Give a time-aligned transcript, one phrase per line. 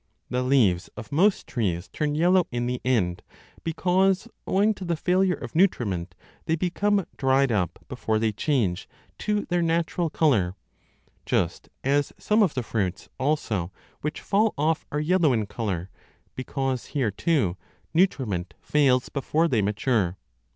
[0.29, 3.21] 15 The leaves of most trees turn yellow in the end,
[3.63, 9.45] because, owing to the failure of nutriment, they become dried up before they change to
[9.45, 10.55] their natural colour;
[11.27, 15.91] just as some of the fruits also which fall off are yellow in colour,
[16.33, 17.55] because here too
[17.93, 20.17] nutriment fails before they mature.